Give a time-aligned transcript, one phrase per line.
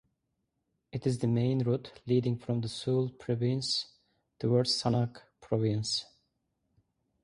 [0.91, 3.85] It is the main route leading from the Sool province
[4.39, 6.05] towards Sanaag province.